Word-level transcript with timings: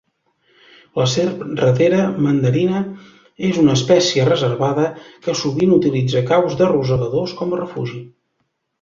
La 1.01 1.03
serp 1.11 1.43
ratera 1.59 1.99
mandarina 2.27 2.81
és 3.51 3.61
una 3.65 3.77
espècie 3.81 4.27
reservada, 4.33 4.89
que 5.29 5.39
sovint 5.45 5.79
utilitza 5.79 6.27
caus 6.35 6.61
de 6.65 6.75
rosegadors 6.77 7.41
com 7.43 7.55
a 7.61 7.65
refugi. 7.65 8.07